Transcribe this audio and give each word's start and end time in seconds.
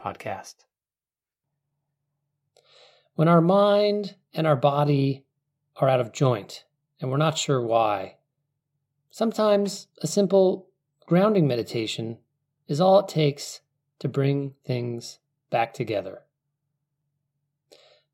podcast. 0.00 0.54
When 3.14 3.28
our 3.28 3.40
mind 3.40 4.16
and 4.32 4.46
our 4.46 4.56
body 4.56 5.24
are 5.76 5.88
out 5.88 6.00
of 6.00 6.12
joint 6.12 6.64
and 7.00 7.10
we're 7.10 7.16
not 7.16 7.38
sure 7.38 7.60
why, 7.60 8.16
sometimes 9.10 9.88
a 10.02 10.06
simple 10.06 10.68
grounding 11.06 11.46
meditation 11.46 12.18
is 12.68 12.80
all 12.80 13.00
it 13.00 13.08
takes 13.08 13.60
to 13.98 14.08
bring 14.08 14.54
things 14.64 15.18
back 15.50 15.74
together. 15.74 16.22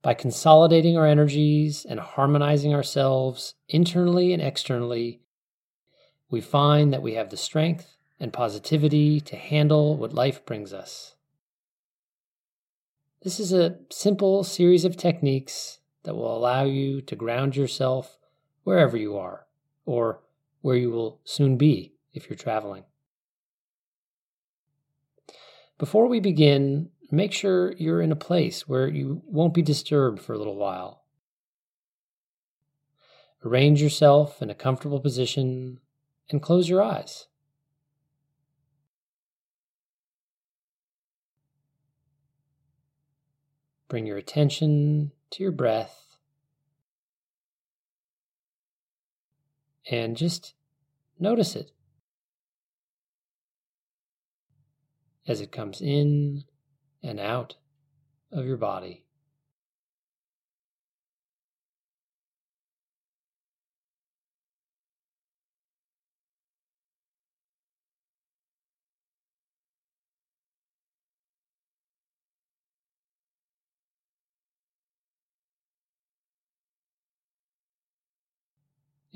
By 0.02 0.14
consolidating 0.14 0.96
our 0.96 1.06
energies 1.06 1.84
and 1.84 1.98
harmonizing 1.98 2.72
ourselves 2.72 3.54
internally 3.68 4.32
and 4.32 4.40
externally, 4.40 5.20
we 6.30 6.40
find 6.40 6.92
that 6.92 7.02
we 7.02 7.14
have 7.14 7.30
the 7.30 7.36
strength 7.36 7.96
and 8.18 8.32
positivity 8.32 9.20
to 9.20 9.36
handle 9.36 9.96
what 9.96 10.14
life 10.14 10.46
brings 10.46 10.72
us. 10.72 11.15
This 13.22 13.40
is 13.40 13.52
a 13.52 13.78
simple 13.90 14.44
series 14.44 14.84
of 14.84 14.96
techniques 14.96 15.80
that 16.04 16.14
will 16.14 16.36
allow 16.36 16.64
you 16.64 17.00
to 17.02 17.16
ground 17.16 17.56
yourself 17.56 18.18
wherever 18.62 18.96
you 18.96 19.16
are, 19.16 19.46
or 19.84 20.20
where 20.60 20.76
you 20.76 20.90
will 20.90 21.20
soon 21.24 21.56
be 21.56 21.94
if 22.12 22.28
you're 22.28 22.36
traveling. 22.36 22.84
Before 25.78 26.06
we 26.06 26.20
begin, 26.20 26.90
make 27.10 27.32
sure 27.32 27.72
you're 27.72 28.02
in 28.02 28.12
a 28.12 28.16
place 28.16 28.68
where 28.68 28.88
you 28.88 29.22
won't 29.26 29.54
be 29.54 29.62
disturbed 29.62 30.20
for 30.20 30.32
a 30.32 30.38
little 30.38 30.56
while. 30.56 31.04
Arrange 33.44 33.80
yourself 33.80 34.42
in 34.42 34.50
a 34.50 34.54
comfortable 34.54 35.00
position 35.00 35.80
and 36.30 36.42
close 36.42 36.68
your 36.68 36.82
eyes. 36.82 37.26
Bring 43.88 44.06
your 44.06 44.16
attention 44.16 45.12
to 45.30 45.42
your 45.42 45.52
breath 45.52 46.16
and 49.88 50.16
just 50.16 50.54
notice 51.18 51.54
it 51.54 51.70
as 55.28 55.40
it 55.40 55.52
comes 55.52 55.80
in 55.80 56.44
and 57.02 57.20
out 57.20 57.56
of 58.32 58.44
your 58.44 58.56
body. 58.56 59.05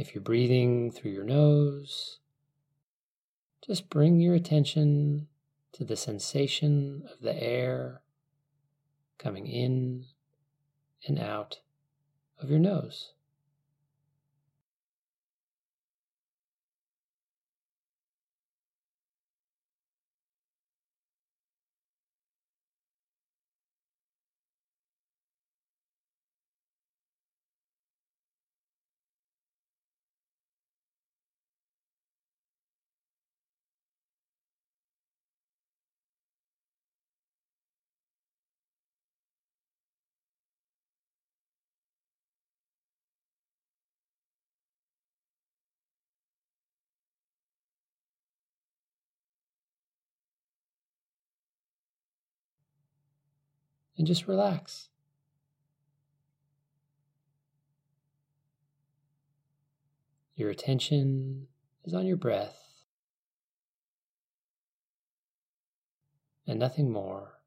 If 0.01 0.15
you're 0.15 0.23
breathing 0.23 0.91
through 0.91 1.11
your 1.11 1.25
nose, 1.25 2.21
just 3.63 3.91
bring 3.91 4.19
your 4.19 4.35
attention 4.35 5.29
to 5.73 5.85
the 5.85 5.95
sensation 5.95 7.03
of 7.13 7.21
the 7.21 7.35
air 7.35 8.01
coming 9.19 9.47
in 9.47 10.07
and 11.07 11.19
out 11.19 11.61
of 12.41 12.49
your 12.49 12.59
nose. 12.59 13.13
And 54.01 54.07
just 54.07 54.27
relax. 54.27 54.89
Your 60.37 60.49
attention 60.49 61.49
is 61.85 61.93
on 61.93 62.07
your 62.07 62.17
breath 62.17 62.57
and 66.47 66.59
nothing 66.59 66.91
more. 66.91 67.40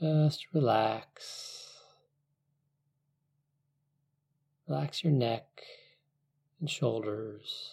Just 0.00 0.46
relax. 0.52 1.76
Relax 4.66 5.04
your 5.04 5.12
neck 5.12 5.62
and 6.60 6.70
shoulders. 6.70 7.72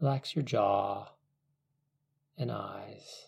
Relax 0.00 0.34
your 0.34 0.44
jaw 0.44 1.08
and 2.38 2.50
eyes. 2.50 3.26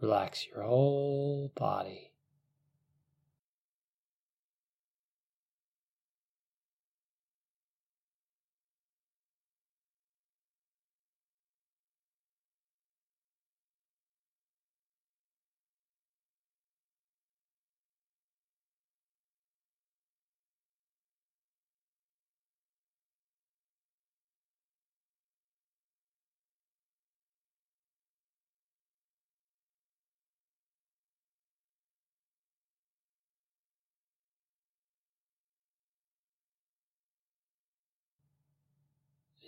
Relax 0.00 0.46
your 0.46 0.62
whole 0.62 1.50
body. 1.54 2.13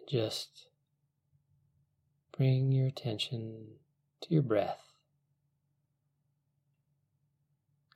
Just 0.09 0.69
bring 2.37 2.73
your 2.73 2.87
attention 2.87 3.67
to 4.21 4.35
your 4.35 4.43
breath. 4.43 4.87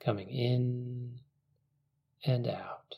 coming 0.00 0.30
in 0.30 1.20
and 2.24 2.48
out. 2.48 2.96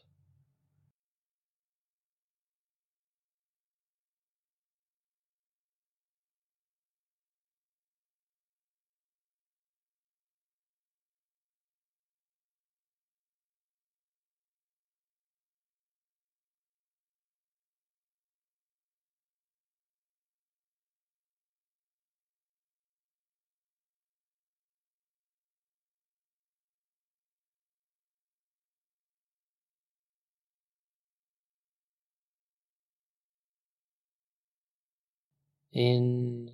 In 35.72 36.52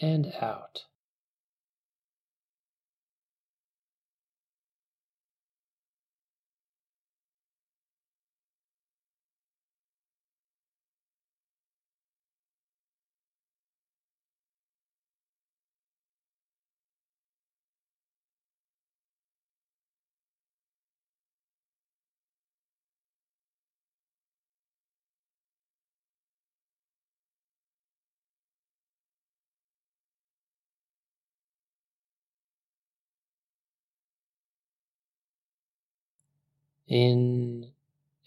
and 0.00 0.32
out. 0.40 0.84
In 36.88 37.72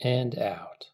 and 0.01 0.37
out. 0.39 0.87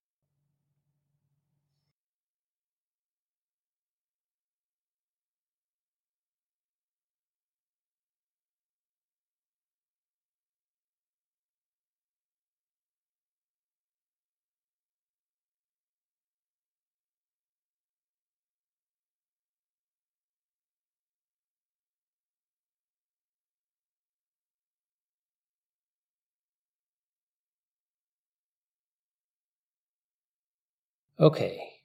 Okay, 31.19 31.81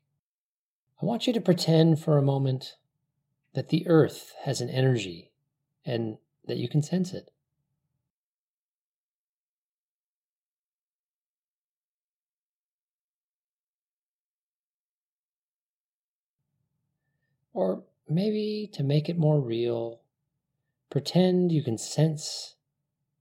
I 1.01 1.07
want 1.07 1.27
you 1.27 1.33
to 1.33 1.41
pretend 1.41 2.01
for 2.01 2.19
a 2.19 2.23
moment 2.23 2.77
that 3.55 3.71
the 3.71 3.89
earth 3.89 4.35
has 4.43 4.61
an 4.61 4.69
energy 4.69 5.33
and 5.87 6.19
that 6.47 6.59
you 6.59 6.69
can 6.69 6.83
sense 6.83 7.15
it. 7.15 7.31
Or 17.55 17.85
maybe 18.07 18.69
to 18.75 18.83
make 18.83 19.09
it 19.09 19.17
more 19.17 19.41
real, 19.41 20.03
pretend 20.91 21.53
you 21.53 21.63
can 21.63 21.79
sense 21.79 22.57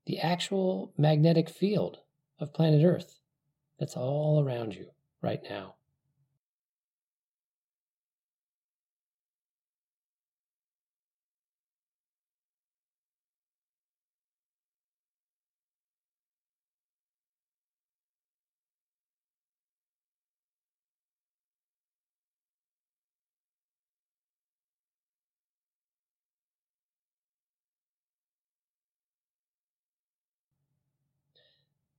the 0.05 0.19
actual 0.19 0.91
magnetic 0.97 1.49
field 1.49 1.99
of 2.37 2.53
planet 2.53 2.83
Earth 2.83 3.19
that's 3.79 3.95
all 3.95 4.43
around 4.43 4.75
you 4.75 4.87
right 5.21 5.41
now. 5.49 5.75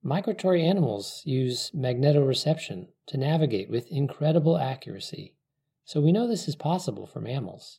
Migratory 0.04 0.64
animals 0.64 1.22
use 1.24 1.70
magnetoreception 1.70 2.88
to 3.06 3.16
navigate 3.16 3.70
with 3.70 3.86
incredible 3.86 4.58
accuracy, 4.58 5.36
so 5.84 6.00
we 6.00 6.10
know 6.10 6.26
this 6.26 6.48
is 6.48 6.56
possible 6.56 7.06
for 7.06 7.20
mammals. 7.20 7.78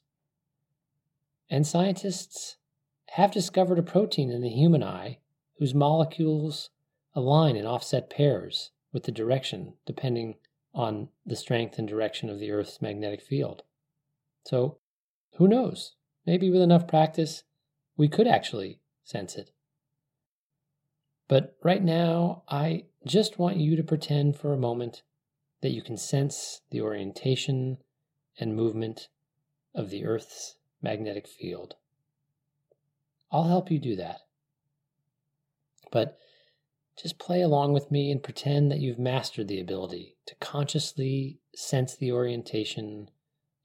And 1.49 1.67
scientists 1.67 2.57
have 3.09 3.31
discovered 3.31 3.77
a 3.77 3.83
protein 3.83 4.31
in 4.31 4.41
the 4.41 4.49
human 4.49 4.83
eye 4.83 5.19
whose 5.59 5.73
molecules 5.73 6.69
align 7.13 7.57
in 7.57 7.65
offset 7.65 8.09
pairs 8.09 8.71
with 8.93 9.03
the 9.03 9.11
direction 9.11 9.73
depending 9.85 10.35
on 10.73 11.09
the 11.25 11.35
strength 11.35 11.77
and 11.77 11.87
direction 11.87 12.29
of 12.29 12.39
the 12.39 12.51
Earth's 12.51 12.81
magnetic 12.81 13.21
field. 13.21 13.63
So, 14.45 14.77
who 15.33 15.47
knows? 15.47 15.95
Maybe 16.25 16.49
with 16.49 16.61
enough 16.61 16.87
practice, 16.87 17.43
we 17.97 18.07
could 18.07 18.27
actually 18.27 18.79
sense 19.03 19.35
it. 19.35 19.51
But 21.33 21.57
right 21.63 21.83
now, 21.83 22.43
I 22.47 22.83
just 23.07 23.39
want 23.39 23.57
you 23.57 23.75
to 23.75 23.83
pretend 23.83 24.37
for 24.37 24.53
a 24.53 24.55
moment 24.55 25.01
that 25.63 25.71
you 25.71 25.81
can 25.81 25.97
sense 25.97 26.61
the 26.69 26.79
orientation 26.81 27.79
and 28.39 28.55
movement 28.55 29.07
of 29.73 29.89
the 29.89 30.05
Earth's 30.05 30.57
magnetic 30.79 31.27
field. 31.27 31.73
I'll 33.31 33.47
help 33.47 33.71
you 33.71 33.79
do 33.79 33.95
that. 33.95 34.19
But 35.91 36.19
just 37.01 37.17
play 37.17 37.41
along 37.41 37.73
with 37.73 37.89
me 37.89 38.11
and 38.11 38.21
pretend 38.21 38.69
that 38.69 38.81
you've 38.81 38.99
mastered 38.99 39.47
the 39.47 39.59
ability 39.59 40.17
to 40.27 40.35
consciously 40.35 41.39
sense 41.55 41.95
the 41.95 42.11
orientation 42.11 43.09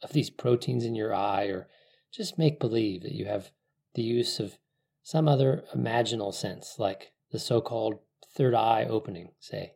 of 0.02 0.14
these 0.14 0.30
proteins 0.30 0.86
in 0.86 0.94
your 0.94 1.14
eye, 1.14 1.48
or 1.48 1.68
just 2.10 2.38
make 2.38 2.60
believe 2.60 3.02
that 3.02 3.12
you 3.12 3.26
have 3.26 3.50
the 3.92 4.00
use 4.00 4.40
of 4.40 4.56
some 5.02 5.28
other 5.28 5.64
imaginal 5.76 6.32
sense, 6.32 6.76
like 6.78 7.12
the 7.30 7.38
so 7.38 7.60
called 7.60 7.98
third 8.34 8.54
eye 8.54 8.86
opening, 8.88 9.30
say. 9.38 9.74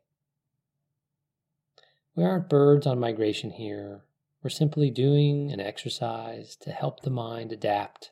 We 2.14 2.24
aren't 2.24 2.48
birds 2.48 2.86
on 2.86 2.98
migration 2.98 3.50
here. 3.50 4.04
We're 4.42 4.50
simply 4.50 4.90
doing 4.90 5.50
an 5.50 5.60
exercise 5.60 6.56
to 6.56 6.70
help 6.70 7.00
the 7.00 7.10
mind 7.10 7.52
adapt 7.52 8.10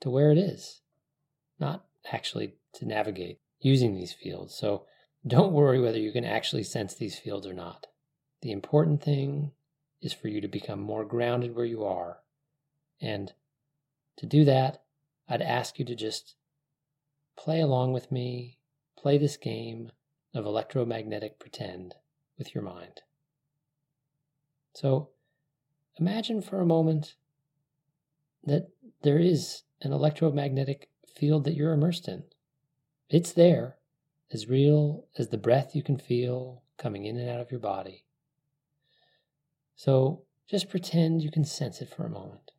to 0.00 0.10
where 0.10 0.30
it 0.30 0.38
is, 0.38 0.80
not 1.58 1.84
actually 2.12 2.54
to 2.74 2.86
navigate 2.86 3.38
using 3.60 3.94
these 3.94 4.12
fields. 4.12 4.54
So 4.54 4.86
don't 5.26 5.52
worry 5.52 5.80
whether 5.80 5.98
you 5.98 6.12
can 6.12 6.24
actually 6.24 6.62
sense 6.62 6.94
these 6.94 7.18
fields 7.18 7.46
or 7.46 7.52
not. 7.52 7.86
The 8.40 8.52
important 8.52 9.02
thing 9.02 9.52
is 10.00 10.12
for 10.12 10.28
you 10.28 10.40
to 10.40 10.48
become 10.48 10.80
more 10.80 11.04
grounded 11.04 11.54
where 11.54 11.64
you 11.64 11.84
are. 11.84 12.18
And 13.00 13.32
to 14.16 14.26
do 14.26 14.44
that, 14.44 14.82
I'd 15.28 15.42
ask 15.42 15.78
you 15.78 15.84
to 15.86 15.94
just 15.94 16.34
play 17.36 17.60
along 17.60 17.92
with 17.92 18.10
me 18.10 18.57
play 19.00 19.16
this 19.16 19.36
game 19.36 19.92
of 20.34 20.44
electromagnetic 20.44 21.38
pretend 21.38 21.94
with 22.36 22.54
your 22.54 22.64
mind. 22.64 23.02
So 24.74 25.10
imagine 25.98 26.42
for 26.42 26.60
a 26.60 26.66
moment 26.66 27.14
that 28.44 28.68
there 29.02 29.18
is 29.18 29.62
an 29.82 29.92
electromagnetic 29.92 30.88
field 31.14 31.44
that 31.44 31.54
you're 31.54 31.72
immersed 31.72 32.08
in. 32.08 32.24
It's 33.08 33.32
there, 33.32 33.76
as 34.32 34.48
real 34.48 35.06
as 35.16 35.28
the 35.28 35.38
breath 35.38 35.74
you 35.74 35.82
can 35.82 35.96
feel 35.96 36.62
coming 36.76 37.04
in 37.04 37.16
and 37.16 37.30
out 37.30 37.40
of 37.40 37.50
your 37.50 37.60
body. 37.60 38.04
So 39.76 40.22
just 40.48 40.68
pretend 40.68 41.22
you 41.22 41.30
can 41.30 41.44
sense 41.44 41.80
it 41.80 41.88
for 41.88 42.04
a 42.04 42.10
moment. 42.10 42.50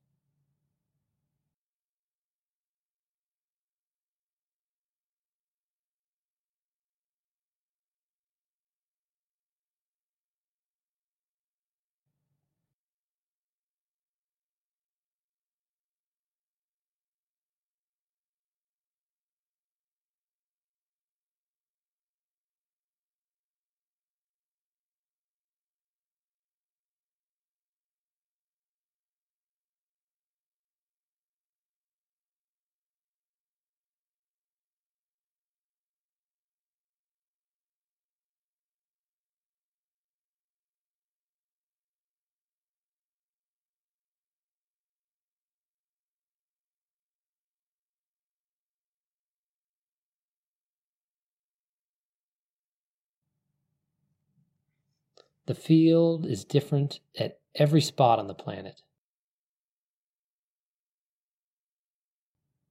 The 55.50 55.56
field 55.56 56.28
is 56.28 56.46
different 56.46 57.00
at 57.18 57.40
every 57.56 57.82
spot 57.82 58.20
on 58.20 58.28
the 58.28 58.36
planet. 58.36 58.84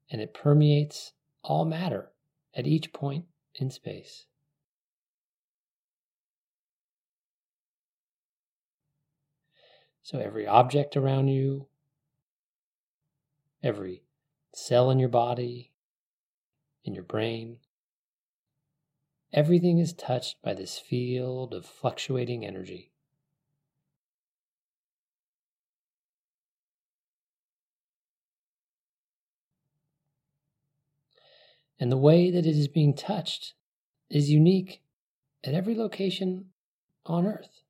And 0.09 0.21
it 0.21 0.33
permeates 0.33 1.13
all 1.43 1.65
matter 1.65 2.13
at 2.55 2.69
each 2.69 2.93
point 2.93 3.25
in 3.57 3.73
space. 3.73 4.27
So 10.03 10.21
every 10.21 10.47
object 10.47 10.97
around 10.97 11.27
you, 11.27 11.67
every 13.61 14.05
cell 14.55 14.89
in 14.93 15.01
your 15.01 15.09
body, 15.09 15.73
in 16.85 16.95
your 16.95 17.03
brain, 17.03 17.57
everything 19.33 19.79
is 19.79 19.93
touched 19.93 20.41
by 20.43 20.55
this 20.55 20.79
field 20.79 21.55
of 21.55 21.67
fluctuating 21.67 22.45
energy. 22.45 22.93
And 31.81 31.93
the 31.93 31.97
way 31.97 32.31
that 32.31 32.47
it 32.47 32.57
is 32.57 32.69
being 32.69 32.95
touched 32.95 33.55
is 34.11 34.31
unique 34.31 34.83
at 35.45 35.55
every 35.55 35.77
location 35.77 36.47
on 37.07 37.27
Earth. 37.27 37.63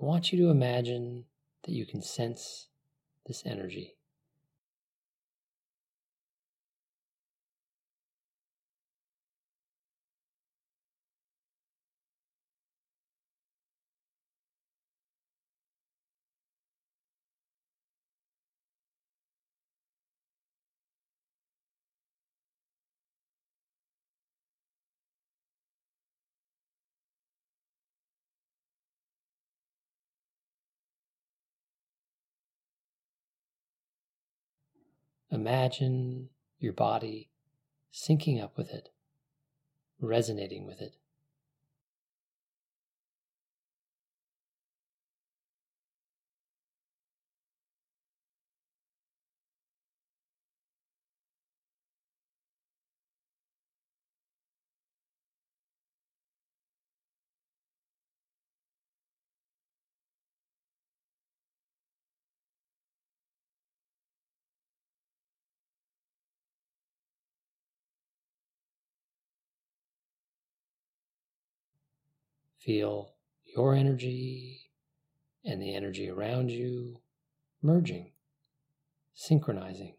I 0.00 0.04
want 0.04 0.32
you 0.32 0.38
to 0.40 0.50
imagine 0.50 1.24
that 1.62 1.72
you 1.72 1.86
can 1.86 2.02
sense 2.02 2.68
this 3.26 3.42
energy. 3.46 3.96
Imagine 35.34 36.28
your 36.60 36.72
body 36.72 37.28
syncing 37.92 38.40
up 38.40 38.56
with 38.56 38.70
it, 38.70 38.90
resonating 40.00 40.64
with 40.64 40.80
it. 40.80 40.94
Feel 72.64 73.12
your 73.44 73.74
energy 73.74 74.70
and 75.44 75.60
the 75.60 75.74
energy 75.74 76.08
around 76.08 76.50
you 76.50 76.96
merging, 77.60 78.12
synchronizing. 79.12 79.96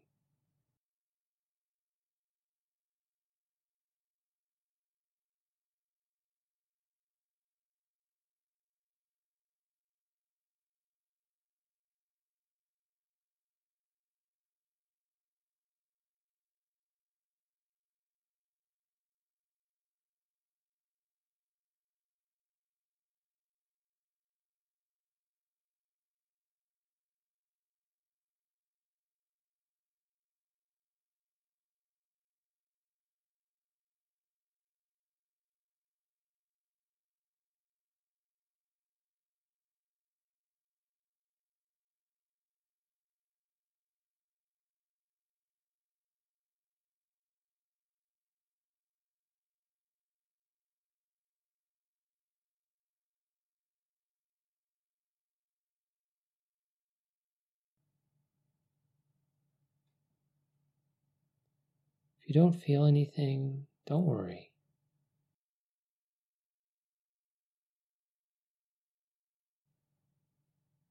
If 62.26 62.34
you 62.34 62.42
don't 62.42 62.60
feel 62.60 62.86
anything, 62.86 63.66
don't 63.86 64.04
worry. 64.04 64.50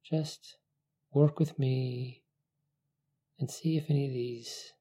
Just 0.10 0.56
work 1.12 1.38
with 1.38 1.60
me 1.60 2.24
and 3.38 3.52
see 3.52 3.76
if 3.76 3.90
any 3.90 4.06
of 4.08 4.14
these 4.14 4.72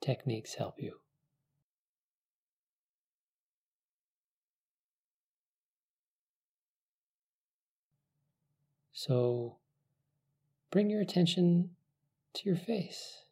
techniques 0.00 0.54
help 0.54 0.74
you. 0.78 0.92
So 8.92 9.56
bring 10.70 10.90
your 10.90 11.00
attention 11.00 11.70
to 12.34 12.48
your 12.48 12.56
face. 12.56 13.27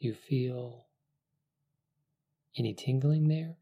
Do 0.00 0.06
you 0.06 0.14
feel 0.14 0.86
any 2.56 2.72
tingling 2.72 3.26
there? 3.26 3.56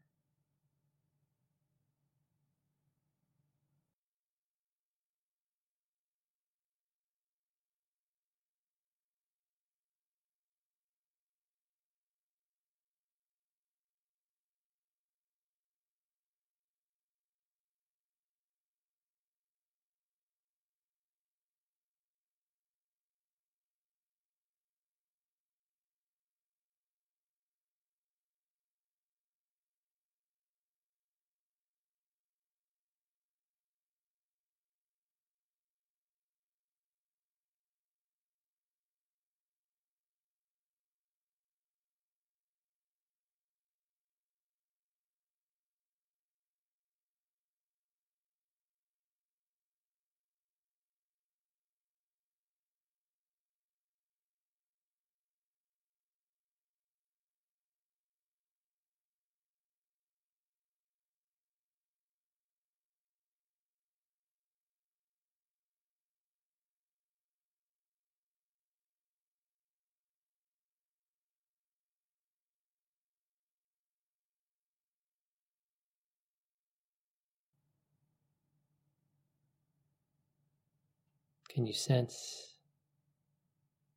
Can 81.57 81.65
you 81.65 81.73
sense 81.73 82.59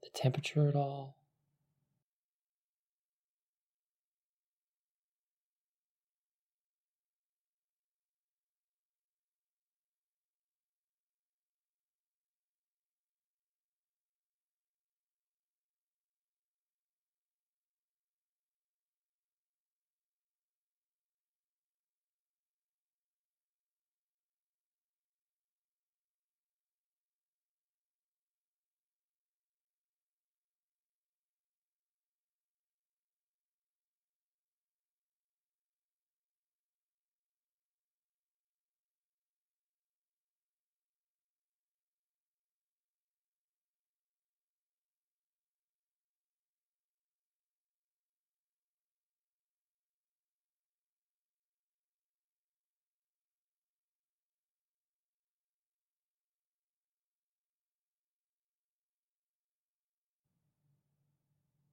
the 0.02 0.08
temperature 0.14 0.66
at 0.66 0.74
all? 0.74 1.19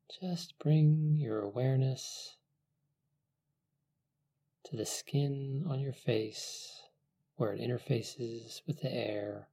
Just 0.10 0.58
bring 0.58 1.18
your 1.18 1.42
awareness 1.42 2.38
to 4.66 4.76
the 4.76 4.86
skin 4.86 5.66
on 5.68 5.80
your 5.80 5.94
face 5.94 6.82
where 7.36 7.54
it 7.54 7.62
interfaces 7.62 8.62
with 8.66 8.82
the 8.82 8.92
air 8.92 9.50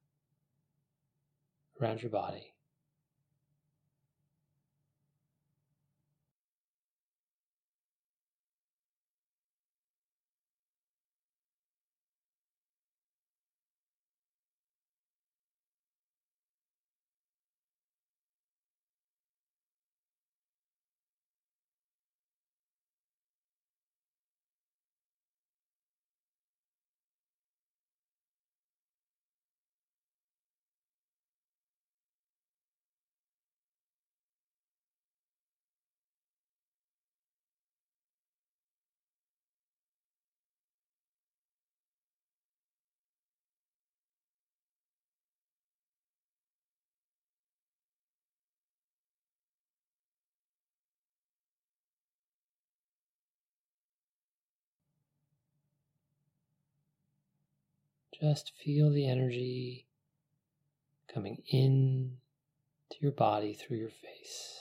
around 1.81 2.03
your 2.03 2.11
body. 2.11 2.54
Just 58.25 58.53
feel 58.57 58.91
the 58.91 59.07
energy 59.07 59.87
coming 61.13 61.43
in 61.47 62.17
to 62.89 62.97
your 63.03 63.13
body 63.13 63.53
through 63.53 63.77
your 63.77 63.91
face. 63.91 64.54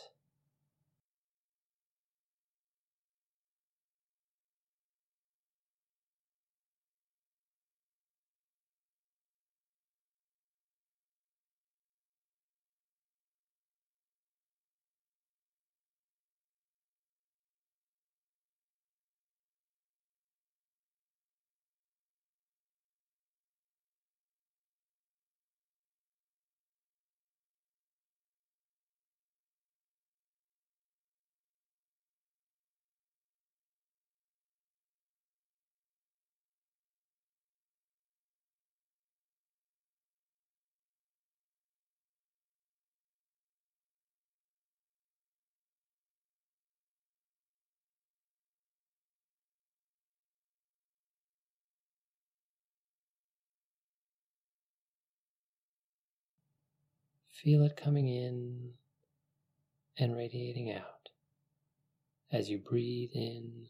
Feel 57.43 57.63
it 57.65 57.75
coming 57.75 58.07
in 58.07 58.71
and 59.97 60.15
radiating 60.15 60.71
out 60.71 61.09
as 62.31 62.49
you 62.49 62.57
breathe 62.57 63.11
in 63.13 63.67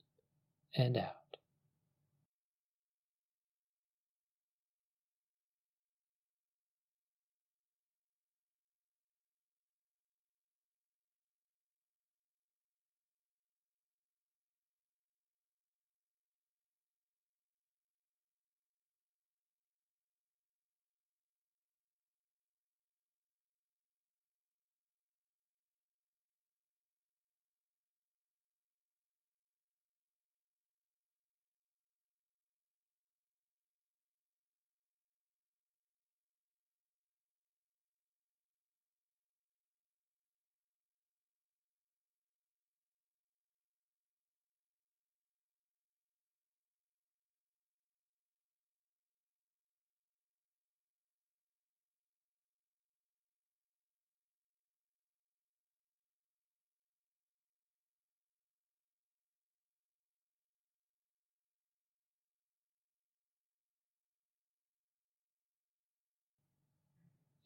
and 0.75 0.95
out. 0.95 1.37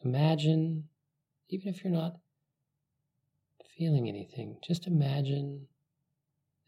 Imagine, 0.08 0.86
even 1.50 1.68
if 1.68 1.84
you're 1.84 1.92
not 1.92 2.16
feeling 3.78 4.08
anything, 4.08 4.56
just 4.66 4.88
imagine 4.88 5.68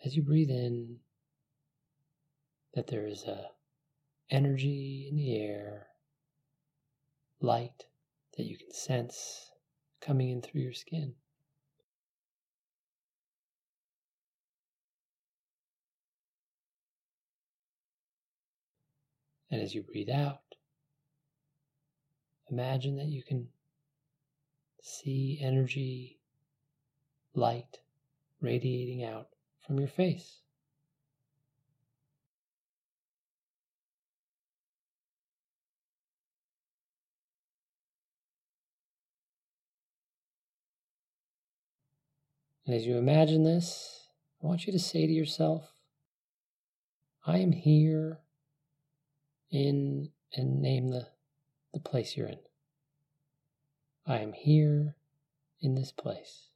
as 0.04 0.14
you 0.14 0.22
breathe 0.22 0.50
in 0.50 0.98
that 2.74 2.88
there 2.88 3.08
is 3.08 3.24
a 3.24 3.46
energy 4.30 5.08
in 5.10 5.16
the 5.16 5.38
air, 5.38 5.88
light 7.40 7.86
that 8.36 8.44
you 8.44 8.58
can 8.58 8.74
sense 8.74 9.52
coming 10.02 10.32
in 10.32 10.42
through 10.42 10.60
your 10.60 10.74
skin. 10.74 11.14
And 19.50 19.62
as 19.62 19.74
you 19.74 19.82
breathe 19.82 20.10
out, 20.10 20.49
Imagine 22.52 22.96
that 22.98 23.08
you 23.08 23.22
can 23.24 23.48
see 24.82 25.40
energy, 25.42 26.20
light 27.34 27.80
radiating 28.42 29.04
out 29.04 29.28
from 29.66 29.80
your 29.80 29.88
face. 29.88 30.42
And 42.66 42.76
as 42.76 42.86
you 42.86 42.98
imagine 42.98 43.44
this, 43.44 44.10
I 44.44 44.46
want 44.46 44.68
you 44.68 44.74
to 44.74 44.78
say 44.80 45.08
to 45.08 45.12
yourself, 45.12 45.74
I 47.26 47.40
am 47.40 47.52
here 47.52 48.20
in, 49.50 50.10
and 50.34 50.62
name 50.62 50.92
the, 50.92 51.08
the 51.74 51.80
place 51.80 52.16
you're 52.16 52.28
in. 52.28 52.40
I 54.06 54.20
am 54.20 54.34
here 54.34 54.96
in 55.62 55.76
this 55.76 55.92
place. 55.92 56.49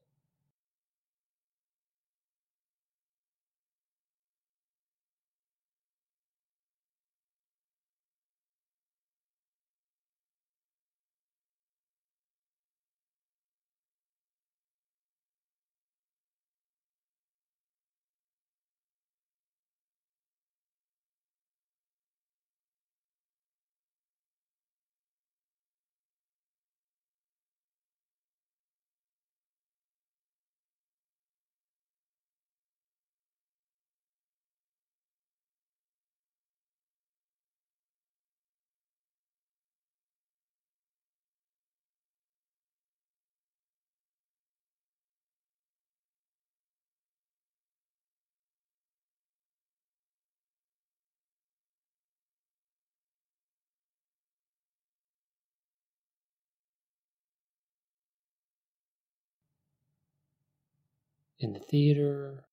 In 61.43 61.51
the 61.51 61.59
theater 61.59 62.45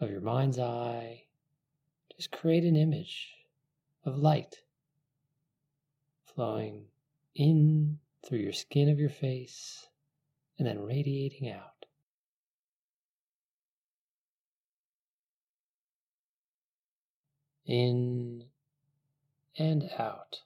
of 0.00 0.10
your 0.10 0.20
mind's 0.20 0.58
eye, 0.58 1.22
just 2.16 2.32
create 2.32 2.64
an 2.64 2.74
image 2.74 3.32
of 4.04 4.18
light 4.18 4.56
flowing 6.34 6.86
in 7.36 8.00
through 8.26 8.40
your 8.40 8.52
skin 8.52 8.88
of 8.88 8.98
your 8.98 9.08
face 9.08 9.86
and 10.58 10.66
then 10.66 10.80
radiating 10.80 11.48
out. 11.48 11.86
In 17.64 18.46
and 19.56 19.88
out. 19.96 20.40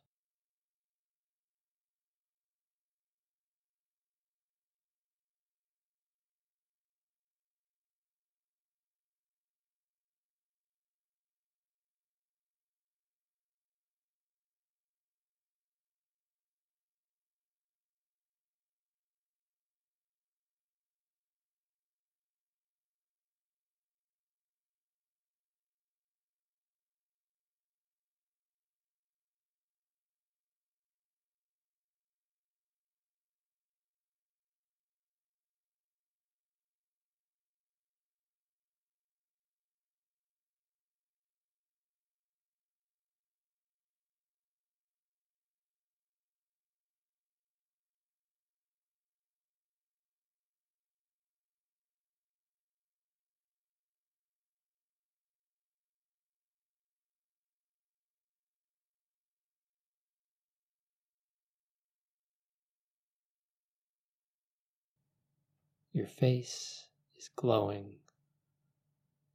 Your 65.97 66.07
face 66.07 66.89
is 67.17 67.31
glowing 67.37 67.95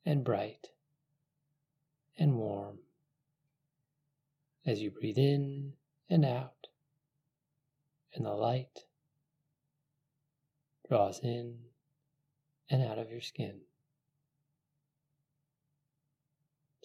and 0.06 0.24
bright 0.24 0.68
and 2.20 2.38
warm 2.38 2.78
as 4.64 4.80
you 4.80 4.92
breathe 4.92 5.18
in 5.18 5.74
and 6.08 6.24
out, 6.24 6.68
and 8.14 8.24
the 8.24 8.36
light 8.36 8.86
draws 10.88 11.18
in 11.24 11.58
and 12.70 12.84
out 12.84 13.00
of 13.00 13.10
your 13.10 13.22
skin. 13.22 13.62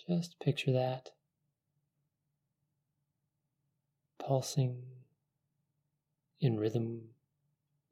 Just 0.08 0.40
picture 0.40 0.72
that 0.72 1.10
pulsing 4.18 4.84
in 6.40 6.58
rhythm 6.58 7.10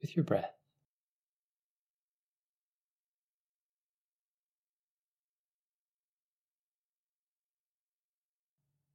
with 0.01 0.17
your 0.17 0.25
breath. 0.25 0.54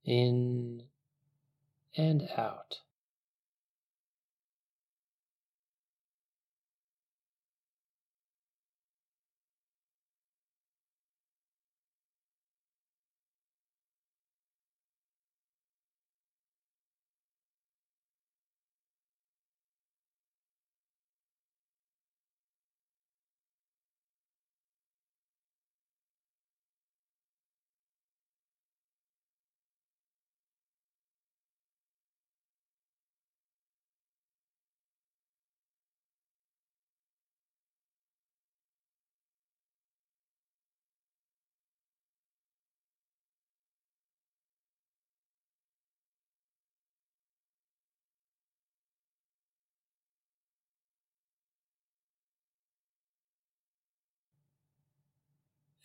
In 0.09 0.83
and 1.95 2.29
out. 2.37 2.79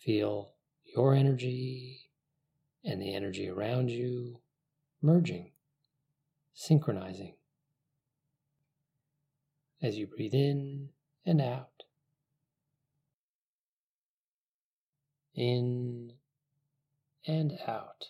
Feel 0.05 0.53
your 0.83 1.15
energy 1.15 2.11
and 2.83 3.01
the 3.01 3.15
energy 3.15 3.49
around 3.49 3.89
you 3.89 4.39
merging, 5.01 5.51
synchronizing 6.53 7.33
as 9.81 9.97
you 9.97 10.05
breathe 10.05 10.35
in 10.35 10.89
and 11.25 11.41
out. 11.41 11.85
In 15.33 16.13
and 17.25 17.57
out. 17.67 18.09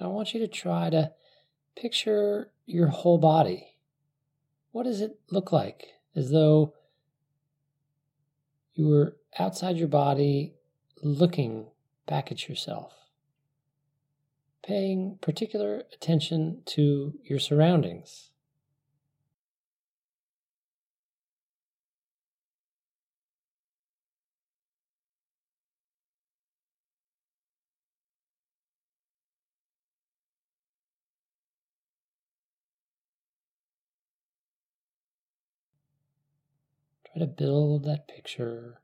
I 0.00 0.06
want 0.08 0.34
you 0.34 0.40
to 0.40 0.48
try 0.48 0.90
to 0.90 1.12
picture 1.76 2.50
your 2.66 2.88
whole 2.88 3.18
body. 3.18 3.76
What 4.72 4.84
does 4.84 5.00
it 5.00 5.18
look 5.30 5.52
like? 5.52 5.88
As 6.16 6.30
though 6.30 6.74
you 8.74 8.88
were 8.88 9.16
outside 9.38 9.76
your 9.76 9.88
body 9.88 10.54
looking 11.02 11.66
back 12.06 12.32
at 12.32 12.48
yourself, 12.48 12.92
paying 14.64 15.18
particular 15.20 15.84
attention 15.92 16.62
to 16.66 17.14
your 17.24 17.38
surroundings. 17.38 18.30
Try 37.14 37.20
to 37.20 37.26
build 37.28 37.84
that 37.84 38.08
picture. 38.08 38.80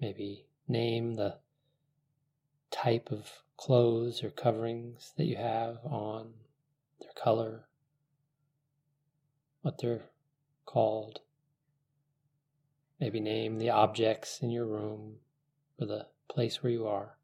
Maybe 0.00 0.46
name 0.66 1.14
the 1.14 1.36
type 2.72 3.12
of 3.12 3.30
clothes 3.56 4.24
or 4.24 4.30
coverings 4.30 5.12
that 5.16 5.26
you 5.26 5.36
have 5.36 5.78
on, 5.84 6.32
their 7.00 7.12
color, 7.14 7.68
what 9.62 9.78
they're 9.78 10.06
called. 10.66 11.20
Maybe 12.98 13.20
name 13.20 13.58
the 13.58 13.70
objects 13.70 14.40
in 14.42 14.50
your 14.50 14.66
room 14.66 15.18
or 15.78 15.86
the 15.86 16.06
place 16.28 16.64
where 16.64 16.72
you 16.72 16.84
are. 16.88 17.16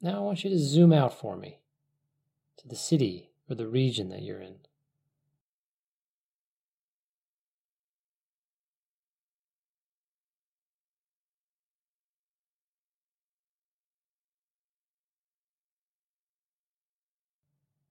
Now 0.00 0.18
I 0.18 0.20
want 0.20 0.44
you 0.44 0.50
to 0.50 0.58
zoom 0.58 0.92
out 0.92 1.18
for 1.18 1.36
me 1.36 1.58
to 2.58 2.68
the 2.68 2.76
city 2.76 3.30
or 3.50 3.56
the 3.56 3.66
region 3.66 4.10
that 4.10 4.22
you're 4.22 4.40
in. 4.40 4.58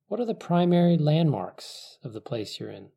What 0.07 0.21
are 0.21 0.25
the 0.25 0.33
primary 0.33 0.97
landmarks 0.97 1.97
of 2.01 2.13
the 2.13 2.21
place 2.21 2.59
you're 2.59 2.71
in? 2.71 2.91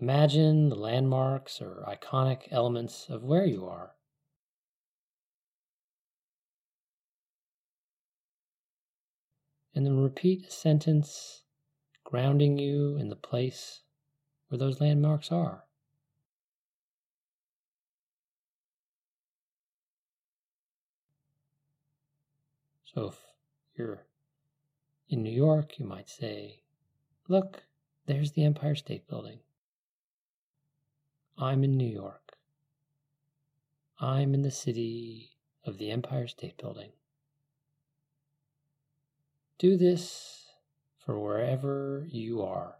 Imagine 0.00 0.68
the 0.68 0.76
landmarks 0.76 1.60
or 1.60 1.84
iconic 1.88 2.42
elements 2.52 3.06
of 3.08 3.24
where 3.24 3.44
you 3.44 3.66
are. 3.66 3.96
And 9.74 9.84
then 9.84 9.98
repeat 9.98 10.46
a 10.46 10.50
sentence 10.52 11.42
grounding 12.04 12.58
you 12.58 12.96
in 12.96 13.08
the 13.08 13.16
place 13.16 13.82
where 14.48 14.58
those 14.58 14.80
landmarks 14.80 15.32
are. 15.32 15.64
So 22.84 23.08
if 23.08 23.18
you're 23.76 24.06
in 25.08 25.22
New 25.24 25.32
York, 25.32 25.78
you 25.78 25.86
might 25.86 26.08
say, 26.08 26.62
Look, 27.28 27.64
there's 28.06 28.32
the 28.32 28.44
Empire 28.44 28.74
State 28.74 29.06
Building. 29.08 29.40
I'm 31.40 31.62
in 31.62 31.76
New 31.76 31.88
York. 31.88 32.36
I'm 34.00 34.34
in 34.34 34.42
the 34.42 34.50
city 34.50 35.36
of 35.64 35.78
the 35.78 35.92
Empire 35.92 36.26
State 36.26 36.56
Building. 36.58 36.90
Do 39.56 39.76
this 39.76 40.46
for 40.98 41.16
wherever 41.20 42.08
you 42.10 42.42
are. 42.42 42.77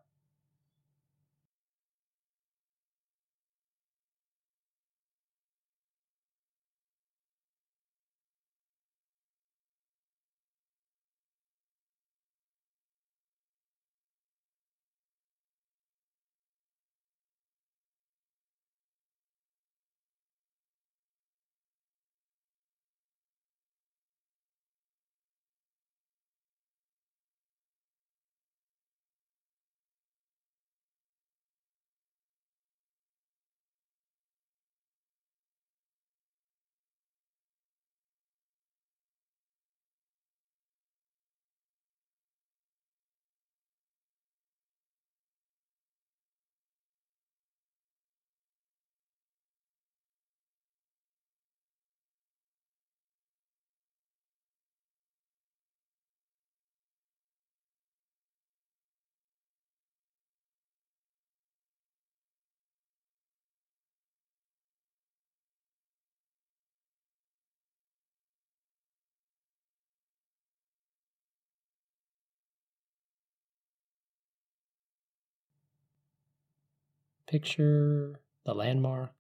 Picture 77.29 78.21
the 78.47 78.55
landmark, 78.55 79.12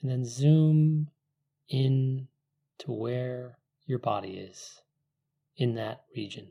and 0.00 0.10
then 0.10 0.24
zoom 0.24 1.10
in 1.68 2.28
to 2.78 2.90
where 2.90 3.58
your 3.84 3.98
body 3.98 4.38
is 4.38 4.80
in 5.54 5.74
that 5.74 6.04
region. 6.16 6.48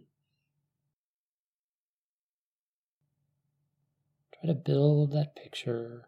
Try 4.32 4.50
to 4.50 4.54
build 4.54 5.12
that 5.14 5.36
picture. 5.36 6.08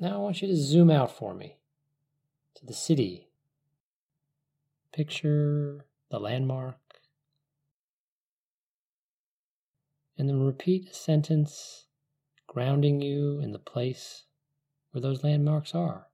Now 0.00 0.14
I 0.14 0.16
want 0.16 0.40
you 0.40 0.48
to 0.48 0.56
zoom 0.56 0.90
out 0.90 1.14
for 1.14 1.34
me 1.34 1.58
to 2.54 2.64
the 2.64 2.72
city. 2.72 3.28
Picture 4.94 5.84
the 6.10 6.18
landmark. 6.18 6.78
And 10.16 10.26
then 10.26 10.40
repeat 10.42 10.88
a 10.90 10.94
sentence 10.94 11.84
grounding 12.46 13.02
you 13.02 13.40
in 13.40 13.52
the 13.52 13.58
place 13.58 14.24
where 14.90 15.02
those 15.02 15.22
landmarks 15.22 15.74
are. 15.74 16.06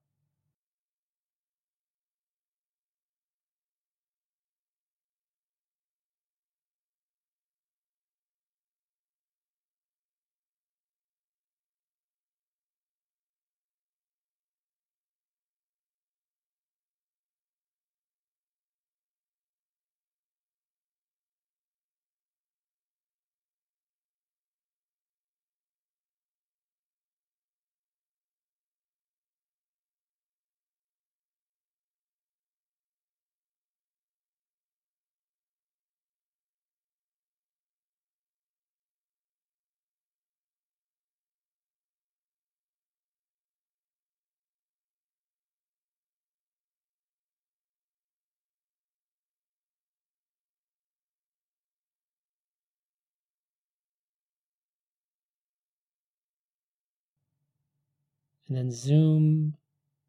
And 58.48 58.56
then 58.56 58.70
zoom 58.70 59.56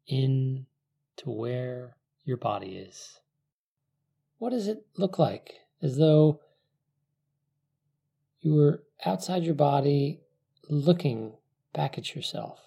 in 0.06 0.66
to 1.16 1.30
where 1.30 1.96
your 2.24 2.36
body 2.36 2.76
is. 2.76 3.20
What 4.38 4.50
does 4.50 4.68
it 4.68 4.86
look 4.96 5.18
like? 5.18 5.54
As 5.82 5.96
though 5.96 6.40
you 8.40 8.54
were 8.54 8.82
outside 9.04 9.42
your 9.42 9.54
body 9.54 10.20
looking 10.68 11.32
back 11.72 11.98
at 11.98 12.14
yourself. 12.14 12.60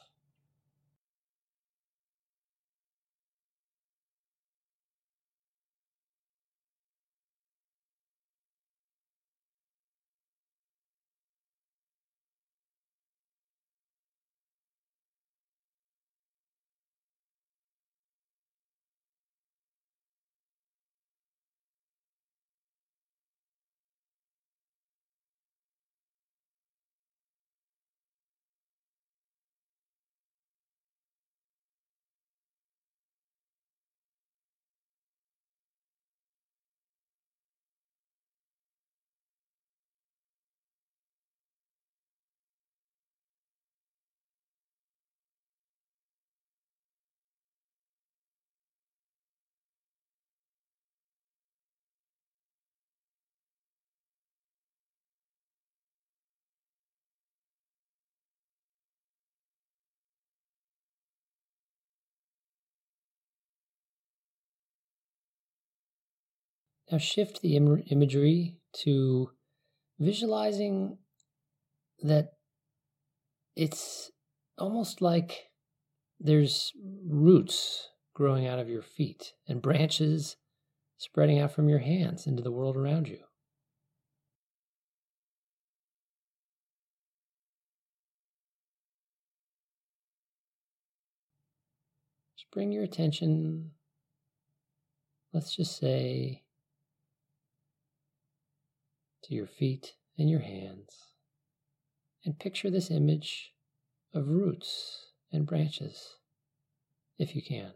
Now 66.92 66.98
shift 66.98 67.42
the 67.42 67.56
Im- 67.56 67.84
imagery 67.88 68.58
to 68.84 69.32
visualizing 69.98 70.98
that 72.02 72.34
it's 73.56 74.12
almost 74.58 75.02
like 75.02 75.52
there's 76.20 76.74
roots 77.08 77.88
growing 78.14 78.46
out 78.46 78.60
of 78.60 78.68
your 78.68 78.82
feet 78.82 79.34
and 79.48 79.62
branches 79.62 80.36
spreading 80.98 81.40
out 81.40 81.54
from 81.54 81.70
your 81.70 81.80
hands 81.80 82.28
into 82.28 82.44
the 82.44 82.52
world 82.52 82.76
around 82.76 83.08
you. 83.08 83.20
Just 92.36 92.52
bring 92.52 92.74
your 92.74 92.84
attention, 92.84 93.72
let's 95.34 95.56
just 95.56 95.78
say, 95.78 96.44
to 99.32 99.36
your 99.36 99.48
feet 99.48 99.94
and 100.18 100.30
your 100.30 100.42
hands. 100.42 101.08
And 102.26 102.38
picture 102.38 102.70
this 102.70 102.92
image 102.92 103.54
of 104.14 104.28
roots 104.28 105.14
and 105.32 105.48
branches, 105.48 106.18
if 107.18 107.34
you 107.34 107.42
can. 107.42 107.72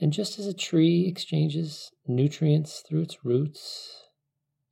And 0.00 0.12
just 0.12 0.38
as 0.38 0.46
a 0.46 0.54
tree 0.54 1.06
exchanges 1.06 1.90
nutrients 2.06 2.80
through 2.86 3.02
its 3.02 3.24
roots 3.24 4.08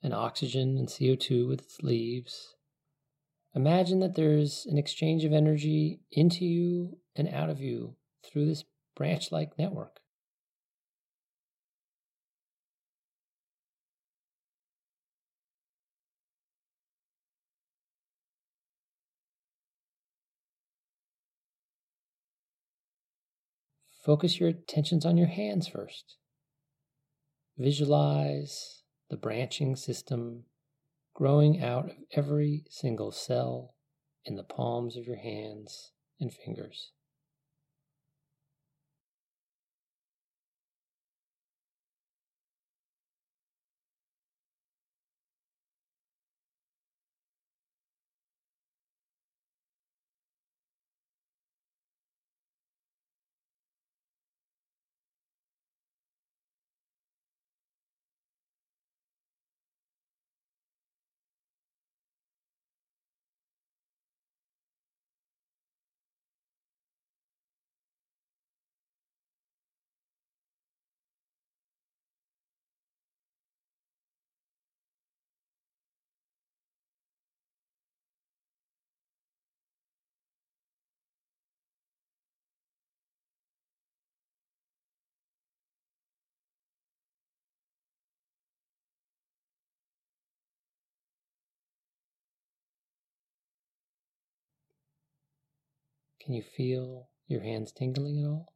and 0.03 0.14
oxygen 0.14 0.77
and 0.79 0.89
CO2 0.89 1.49
with 1.49 1.62
its 1.62 1.83
leaves, 1.83 2.55
imagine 3.55 3.99
that 4.01 4.14
there's 4.14 4.66
an 4.66 4.79
exchange 4.79 5.24
of 5.24 5.33
energy 5.33 6.01
into 6.12 6.45
you 6.45 6.99
and 7.16 7.29
out 7.29 7.51
of 7.51 7.61
you 7.61 7.97
through 8.24 8.47
this 8.47 8.64
branch 8.95 9.33
like 9.33 9.59
network. 9.59 10.01
Focus 24.07 24.38
your 24.38 24.50
attentions 24.50 25.04
on 25.04 25.16
your 25.16 25.26
hands 25.26 25.66
first. 25.66 26.14
Visualize 27.59 28.84
the 29.11 29.16
branching 29.16 29.74
system 29.74 30.44
growing 31.12 31.61
out 31.61 31.86
of 31.86 31.96
every 32.12 32.62
single 32.70 33.11
cell 33.11 33.74
in 34.24 34.36
the 34.36 34.44
palms 34.44 34.96
of 34.96 35.09
your 35.09 35.16
hands 35.16 35.90
and 36.20 36.32
fingers. 36.32 36.92
Can 96.27 96.35
you 96.35 96.43
feel 96.43 97.09
your 97.29 97.41
hands 97.43 97.70
tingling 97.70 98.18
at 98.18 98.27
all? 98.27 98.55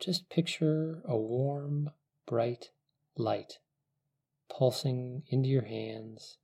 Just 0.00 0.30
picture 0.30 1.02
a 1.04 1.16
warm, 1.16 1.90
bright 2.26 2.70
light 3.16 3.58
pulsing 4.48 5.24
into 5.28 5.48
your 5.48 5.66
hands 5.66 6.38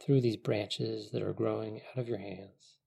through 0.00 0.20
these 0.20 0.36
branches 0.36 1.10
that 1.12 1.22
are 1.22 1.32
growing 1.32 1.80
out 1.90 1.98
of 1.98 2.08
your 2.08 2.18
hands. 2.18 2.78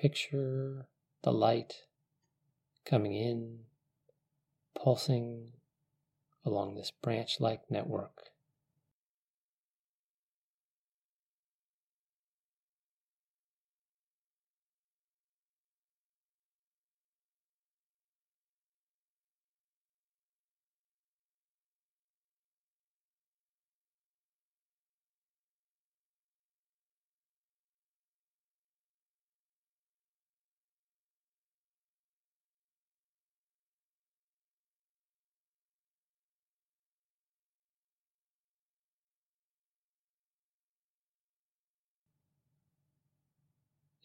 Picture 0.00 0.86
the 1.24 1.32
light 1.32 1.82
coming 2.84 3.14
in, 3.14 3.64
pulsing 4.76 5.54
along 6.44 6.76
this 6.76 6.92
branch 7.02 7.40
like 7.40 7.68
network. 7.68 8.30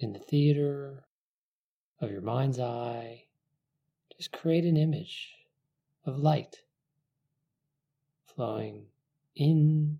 In 0.03 0.11
the 0.11 0.19
theater 0.19 1.05
of 2.01 2.11
your 2.11 2.21
mind's 2.21 2.59
eye, 2.59 3.23
just 4.17 4.33
create 4.33 4.65
an 4.65 4.75
image 4.75 5.29
of 6.05 6.17
light 6.17 6.57
flowing 8.35 8.85
in 9.37 9.97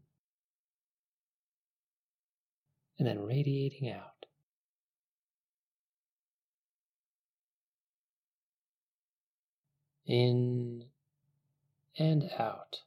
and 3.00 3.08
then 3.08 3.24
radiating 3.24 3.90
out. 3.90 4.26
In 10.06 10.84
and 11.98 12.30
out. 12.38 12.82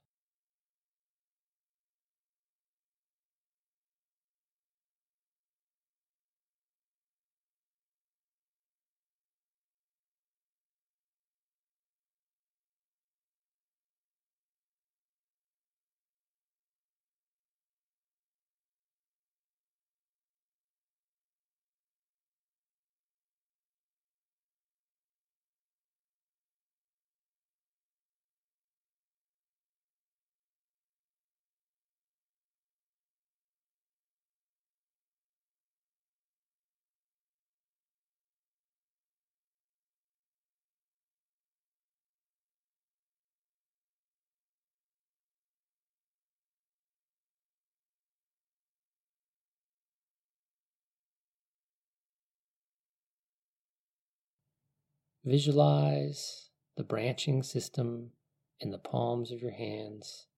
Visualize 55.26 56.50
the 56.76 56.84
branching 56.84 57.42
system 57.42 58.12
in 58.60 58.70
the 58.70 58.78
palms 58.78 59.32
of 59.32 59.42
your 59.42 59.50
hands, 59.50 60.28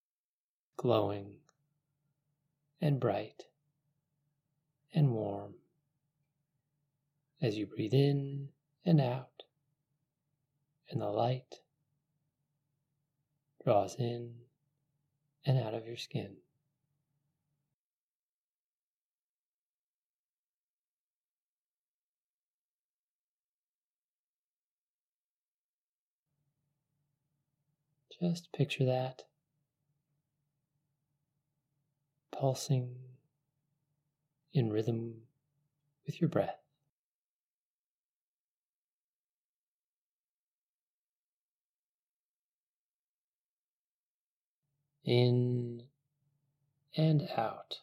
glowing 0.79 1.35
and 2.81 2.99
bright 2.99 3.45
and 4.95 5.13
warm 5.13 5.57
as 7.43 7.59
you 7.59 7.67
breathe 7.67 7.93
in 7.93 8.49
and 8.83 8.99
out, 8.99 9.43
and 10.91 11.03
the 11.03 11.11
light 11.11 11.61
draws 13.63 13.95
in 13.97 14.37
and 15.45 15.59
out 15.59 15.75
of 15.75 15.87
your 15.87 15.99
skin. 15.99 16.39
Just 28.21 28.53
picture 28.53 28.85
that 28.85 29.23
pulsing 32.33 32.97
in 34.53 34.73
rhythm 34.73 35.15
with 36.07 36.21
your 36.21 36.29
breath. 36.29 36.59
In 45.05 45.85
and 46.97 47.29
out. 47.37 47.79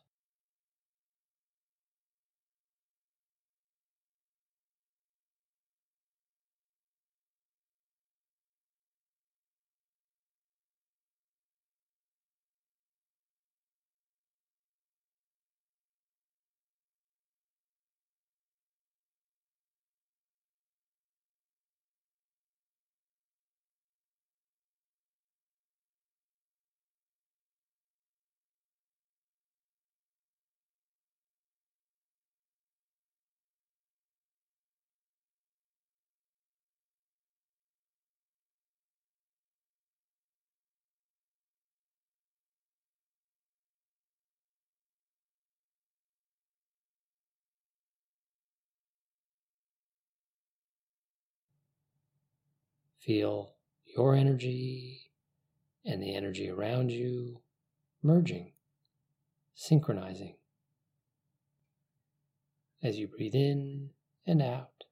Feel 53.06 53.54
your 53.86 54.16
energy 54.16 55.12
and 55.86 56.02
the 56.02 56.16
energy 56.16 56.50
around 56.50 56.92
you 56.92 57.42
merging, 58.02 58.54
synchronizing 59.54 60.38
as 62.82 62.98
you 62.98 63.08
breathe 63.08 63.36
in 63.36 63.92
and 64.26 64.42
out. 64.42 64.86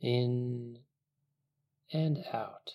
In 0.00 0.78
and 1.92 2.24
out. 2.32 2.74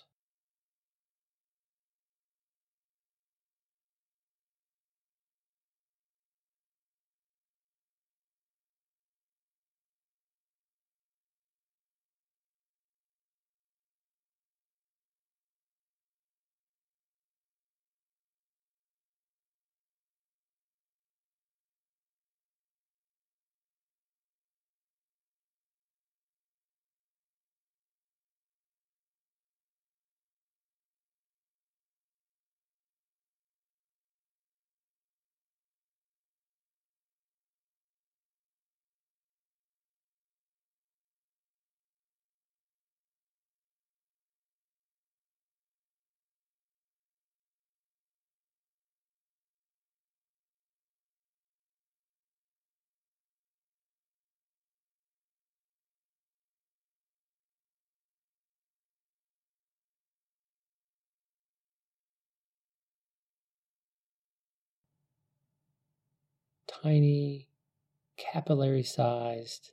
Tiny 66.86 67.48
capillary 68.16 68.84
sized 68.84 69.72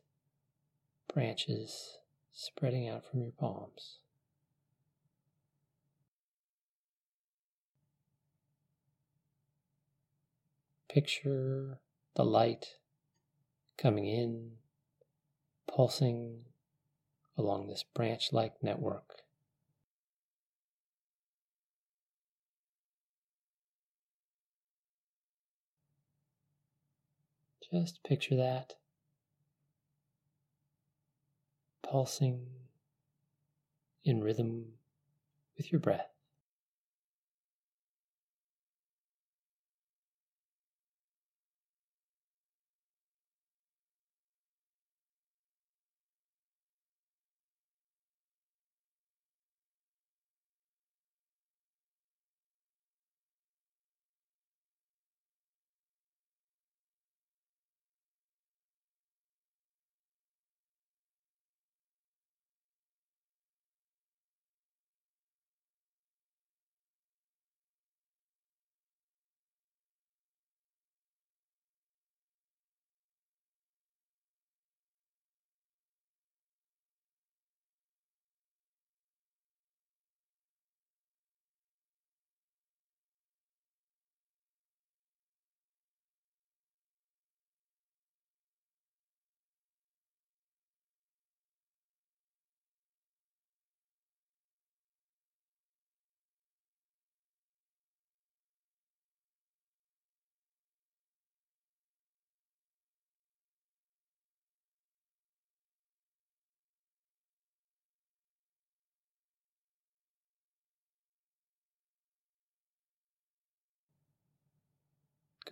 branches 1.14 2.00
spreading 2.32 2.90
out 2.90 3.04
from 3.06 3.22
your 3.22 3.32
palms. 3.32 4.00
Picture 10.90 11.78
the 12.16 12.26
light 12.26 12.78
coming 13.78 14.08
in, 14.08 14.54
pulsing 15.68 16.46
along 17.38 17.68
this 17.68 17.84
branch 17.94 18.34
like 18.34 18.54
network. 18.64 19.23
Just 27.74 28.04
picture 28.04 28.36
that 28.36 28.76
pulsing 31.82 32.46
in 34.06 34.22
rhythm 34.22 34.74
with 35.58 35.72
your 35.72 35.82
breath. 35.82 36.13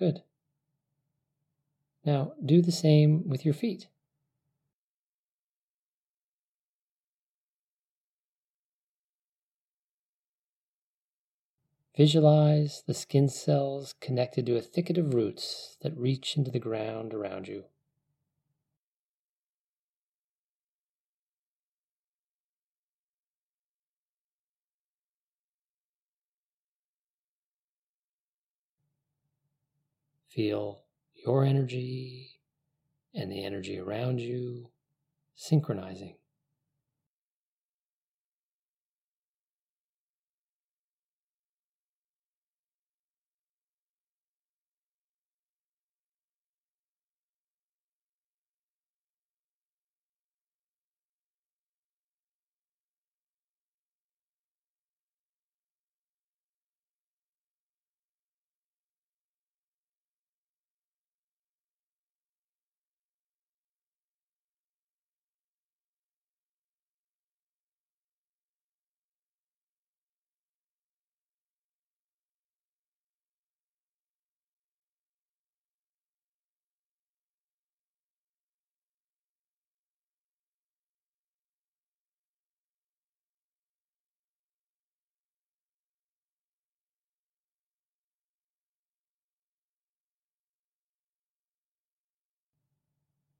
Good. 0.01 0.23
Now 2.03 2.33
do 2.43 2.63
the 2.63 2.71
same 2.71 3.29
with 3.29 3.45
your 3.45 3.53
feet. 3.53 3.87
Visualize 11.95 12.81
the 12.87 12.95
skin 12.95 13.29
cells 13.29 13.93
connected 14.01 14.47
to 14.47 14.57
a 14.57 14.61
thicket 14.61 14.97
of 14.97 15.13
roots 15.13 15.77
that 15.81 15.95
reach 15.95 16.35
into 16.35 16.49
the 16.49 16.57
ground 16.57 17.13
around 17.13 17.47
you. 17.47 17.65
Feel 30.33 30.83
your 31.13 31.43
energy 31.43 32.39
and 33.13 33.29
the 33.29 33.43
energy 33.43 33.77
around 33.77 34.21
you 34.21 34.71
synchronizing. 35.35 36.15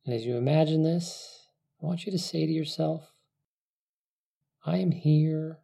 And 0.06 0.14
as 0.16 0.26
you 0.26 0.36
imagine 0.36 0.84
this, 0.84 1.48
I 1.82 1.86
want 1.86 2.06
you 2.06 2.12
to 2.12 2.18
say 2.20 2.46
to 2.46 2.52
yourself, 2.52 3.12
I 4.66 4.78
am 4.78 4.92
here 4.92 5.60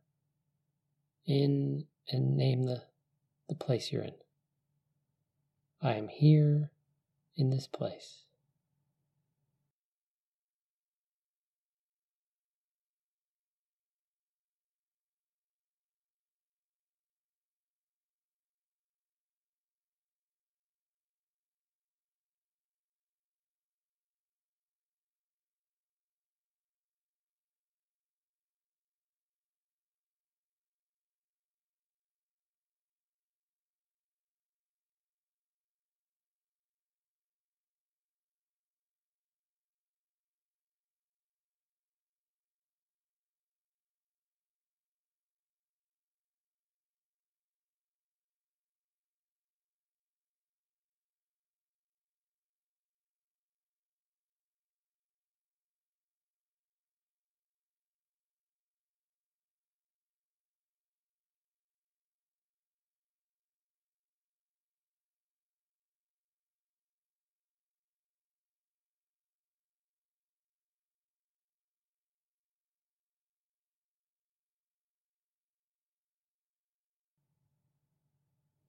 in, 1.25 1.85
and 2.11 2.37
name 2.37 2.63
the, 2.65 2.83
the 3.49 3.55
place 3.55 3.91
you're 3.91 4.03
in. 4.03 4.15
I 5.81 5.93
am 5.93 6.07
here 6.07 6.71
in 7.35 7.49
this 7.49 7.67
place. 7.67 8.26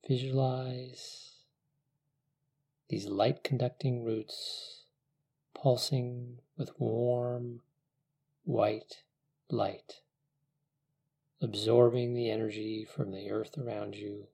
Visualize 0.09 1.33
these 2.87 3.05
light 3.05 3.43
conducting 3.43 4.03
roots 4.03 4.85
pulsing 5.53 6.39
with 6.57 6.71
warm 6.79 7.61
white 8.43 9.03
light, 9.51 10.01
absorbing 11.43 12.15
the 12.15 12.31
energy 12.31 12.83
from 12.83 13.11
the 13.11 13.29
earth 13.29 13.55
around 13.55 13.93
you. 13.93 14.25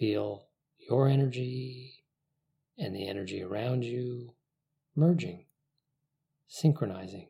Feel 0.00 0.46
your 0.78 1.08
energy 1.08 2.04
and 2.78 2.96
the 2.96 3.06
energy 3.06 3.42
around 3.42 3.84
you 3.84 4.32
merging, 4.96 5.44
synchronizing. 6.48 7.28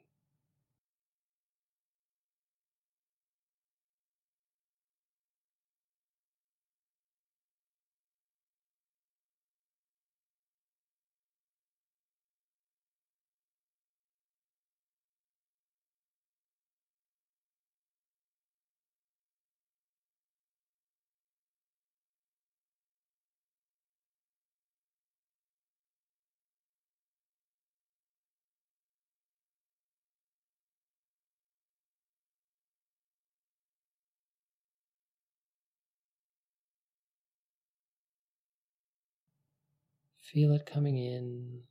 Feel 40.33 40.53
it 40.53 40.64
coming 40.64 40.97
in 40.97 41.62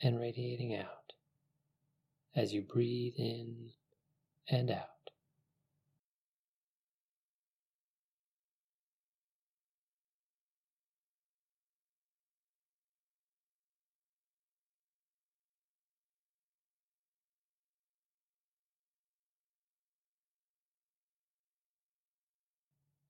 and 0.00 0.18
radiating 0.18 0.74
out 0.76 1.12
as 2.34 2.54
you 2.54 2.62
breathe 2.62 3.12
in 3.18 3.70
and 4.48 4.70
out. 4.70 4.88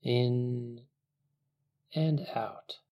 In 0.02 0.80
and 1.94 2.26
out. 2.34 2.83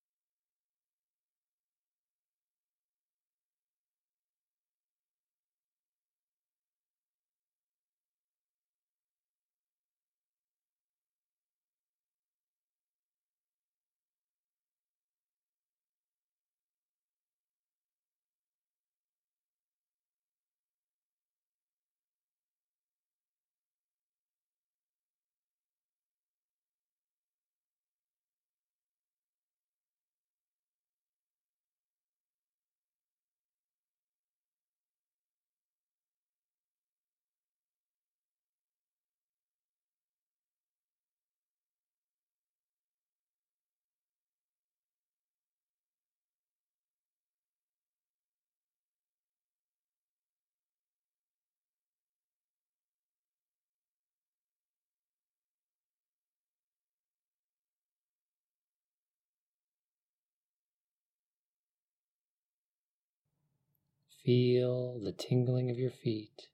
Feel 64.25 64.99
the 65.01 65.13
tingling 65.13 65.71
of 65.71 65.79
your 65.79 65.91
feet. 65.91 66.49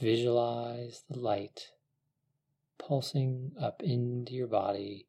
Visualize 0.00 1.04
the 1.10 1.18
light 1.18 1.72
pulsing 2.78 3.52
up 3.60 3.82
into 3.82 4.32
your 4.32 4.46
body 4.46 5.06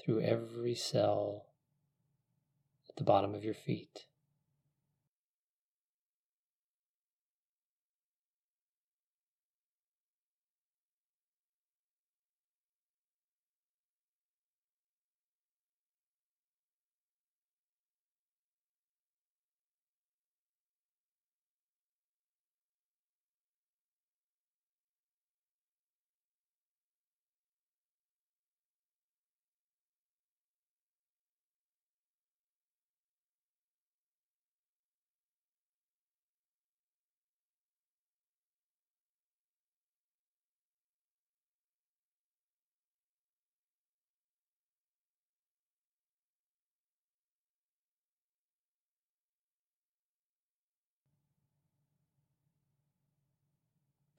through 0.00 0.20
every 0.20 0.74
cell 0.74 1.46
at 2.88 2.96
the 2.96 3.04
bottom 3.04 3.34
of 3.34 3.44
your 3.44 3.54
feet. 3.54 4.06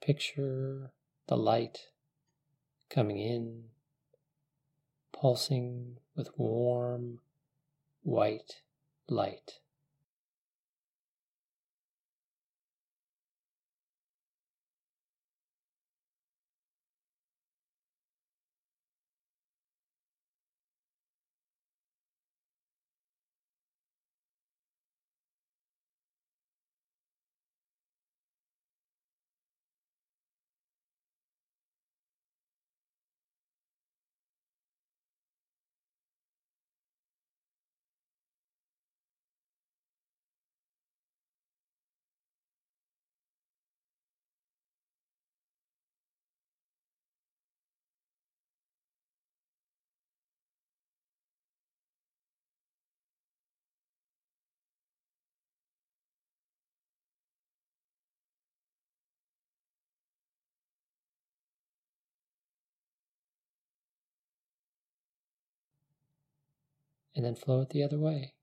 Picture 0.00 0.92
the 1.26 1.36
light 1.36 1.88
coming 2.88 3.18
in, 3.18 3.64
pulsing 5.12 5.98
with 6.14 6.30
warm 6.38 7.20
white 8.02 8.62
light. 9.08 9.60
And 67.16 67.24
then 67.24 67.34
flow 67.34 67.62
it 67.62 67.70
the 67.70 67.82
other 67.82 67.98
way. 67.98 68.34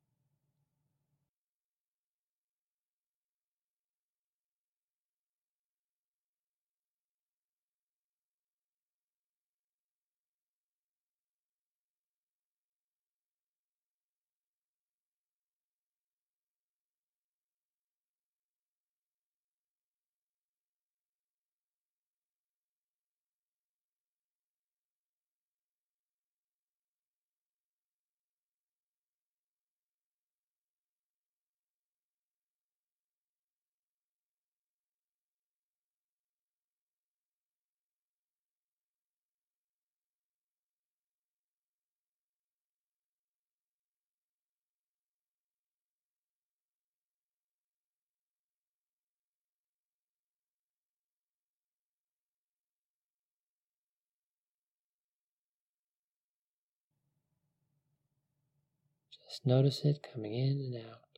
Just 59.33 59.47
notice 59.47 59.83
it 59.83 60.05
coming 60.13 60.35
in 60.35 60.59
and 60.59 60.75
out, 60.75 61.17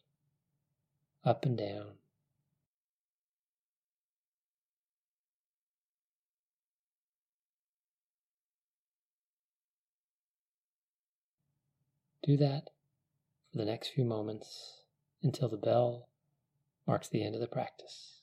up 1.26 1.44
and 1.44 1.58
down. 1.58 1.96
Do 12.24 12.38
that 12.38 12.70
for 13.52 13.58
the 13.58 13.66
next 13.66 13.90
few 13.90 14.06
moments 14.06 14.84
until 15.22 15.50
the 15.50 15.58
bell 15.58 16.08
marks 16.88 17.10
the 17.10 17.22
end 17.22 17.36
of 17.36 17.42
the 17.42 17.48
practice. 17.48 18.15